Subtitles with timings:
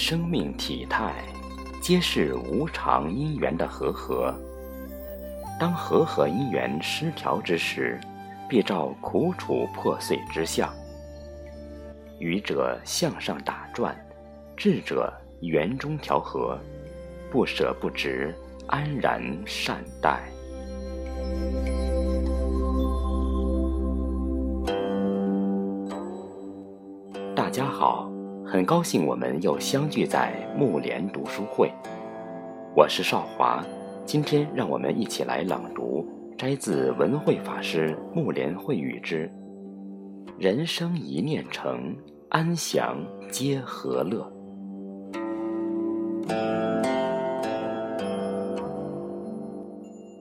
[0.00, 1.12] 生命体态，
[1.82, 4.32] 皆是无常因缘的和合。
[5.58, 8.00] 当和合因缘失调之时，
[8.48, 10.72] 必照苦楚破碎之相。
[12.20, 13.94] 愚者向上打转，
[14.56, 16.56] 智者圆中调和，
[17.28, 18.32] 不舍不执，
[18.68, 20.20] 安然善待。
[27.34, 28.08] 大家好，
[28.50, 31.70] 很高兴我们又相聚在木莲读书会。
[32.74, 33.62] 我是少华，
[34.06, 39.30] 今天让我们一起来朗读摘自文慧法师《木莲慧语》之
[40.40, 41.94] “人生一念成，
[42.30, 42.96] 安详
[43.30, 44.26] 皆和乐”。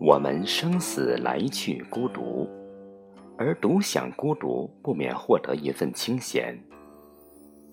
[0.00, 2.48] 我们生死来去孤独，
[3.36, 6.58] 而独享孤独，不免获得一份清闲。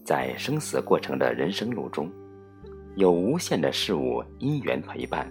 [0.05, 2.11] 在生死过程的人生路中，
[2.95, 5.27] 有无限的事物因缘陪伴，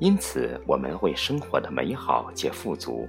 [0.00, 3.08] 因此我们会生活的美好且富足。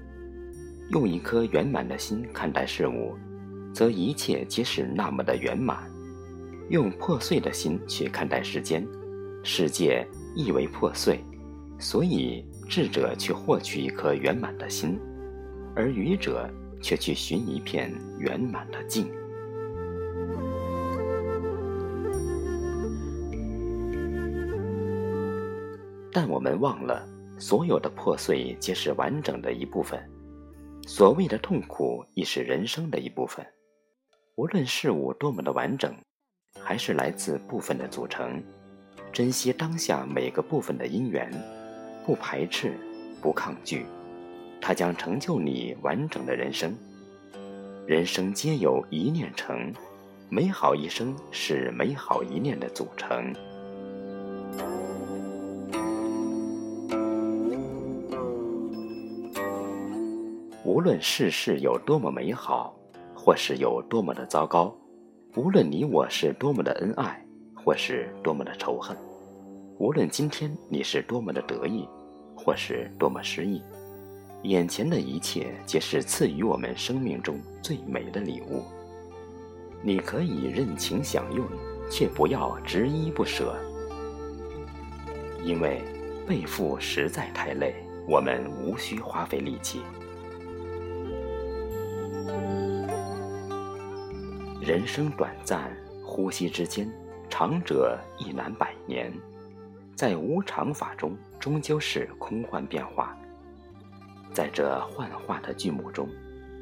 [0.92, 3.16] 用一颗圆满的心看待事物，
[3.74, 5.80] 则一切皆是那么的圆满；
[6.70, 8.88] 用破碎的心去看待世间，
[9.44, 11.20] 世界亦为破碎。
[11.80, 15.00] 所以智者去获取一颗圆满的心，
[15.76, 16.48] 而愚者
[16.84, 19.08] 却去寻一片圆满的境。
[26.20, 30.04] 但我们忘了，所有的破碎皆是完整的一部分。
[30.88, 33.46] 所谓的痛苦，亦是人生的一部分。
[34.34, 35.96] 无论事物多么的完整，
[36.60, 38.42] 还是来自部分的组成。
[39.14, 41.32] 珍惜当下每个部分的因缘，
[42.04, 42.74] 不排斥，
[43.22, 43.86] 不抗拒，
[44.60, 46.76] 它将成就你完整的人生。
[47.86, 49.72] 人生皆有一念成，
[50.30, 53.32] 美好一生是美好一念的组成。
[60.68, 62.76] 无论世事有多么美好，
[63.16, 64.70] 或是有多么的糟糕；
[65.38, 68.94] 无论你我是多么的恩爱，或是多么的仇恨；
[69.80, 71.88] 无论今天你是多么的得意，
[72.36, 73.62] 或是多么失意，
[74.44, 78.62] 眼前的一切皆是赐予我们生命中最美的礼物。
[79.82, 81.48] 你可以任情享用，
[81.90, 83.56] 却不要执依不舍，
[85.46, 85.82] 因为
[86.28, 87.74] 背负实在太累，
[88.06, 89.80] 我们无需花费力气。
[94.68, 95.72] 人生短暂，
[96.04, 96.92] 呼吸之间，
[97.30, 99.10] 长者亦难百年。
[99.96, 103.18] 在无常法中，终究是空幻变化。
[104.34, 106.10] 在这幻化的剧目中，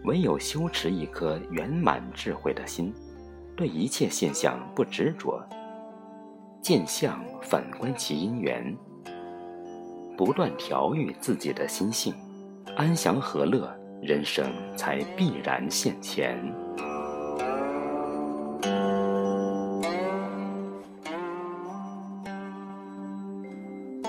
[0.04, 2.94] 唯有修持一颗圆满智慧的心，
[3.56, 5.44] 对一切现象不执着，
[6.62, 8.78] 见相反观其因缘，
[10.16, 12.14] 不断调育自己的心性，
[12.78, 14.46] 安详和乐，人生
[14.78, 16.38] 才必然现前。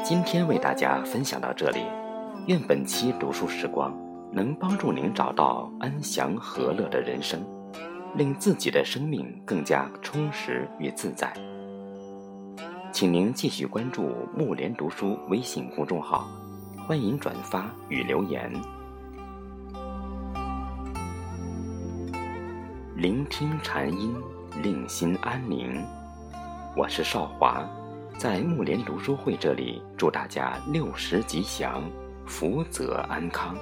[0.08, 1.80] 今天为大家分享到这里，
[2.46, 3.92] 愿本期读书时光
[4.30, 7.44] 能帮助您找到安详和乐的人生，
[8.14, 11.32] 令自己的生命更加充实与自在。
[12.92, 16.28] 请您继续关注木莲读书微信公众号，
[16.86, 18.48] 欢迎转发与留言，
[22.94, 24.14] 聆听禅音，
[24.62, 25.84] 令心安宁。
[26.76, 27.68] 我是少华。
[28.18, 31.82] 在木莲读书会这里，祝大家六十吉祥，
[32.24, 33.54] 福泽安康。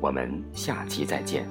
[0.00, 1.46] 我们下期再见。